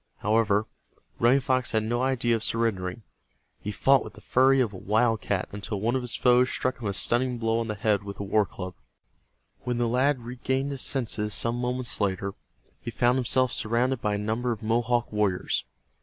[0.21, 0.65] However,
[1.19, 3.03] Running Fox had no idea of surrendering.
[3.59, 6.87] He fought with the fury of a wildcat until one of his foes struck him
[6.87, 8.73] a stunning blow on the head with a war club.
[9.59, 12.33] When the lad regained his senses some moments later
[12.81, 15.65] he found himself surrounded by a number of Mohawk warriors.